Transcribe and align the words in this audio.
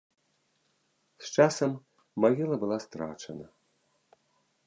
З 1.25 1.43
часам 1.43 1.71
магіла 2.25 2.55
была 2.63 2.77
страчана. 2.85 3.45